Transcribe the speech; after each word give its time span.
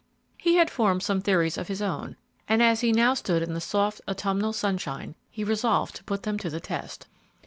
He 0.39 0.55
had 0.55 0.71
formed 0.71 1.03
some 1.03 1.21
theories 1.21 1.59
of 1.59 1.67
his 1.67 1.79
own, 1.79 2.15
and 2.49 2.63
as 2.63 2.81
he 2.81 2.91
now 2.91 3.13
stood 3.13 3.43
in 3.43 3.53
the 3.53 3.61
soft, 3.61 4.01
autumnal 4.07 4.51
sunshine, 4.51 5.13
he 5.29 5.43
resolved 5.43 5.95
to 5.97 6.03
put 6.03 6.23
them 6.23 6.39
to 6.39 6.49
the 6.49 6.59
test. 6.59 7.05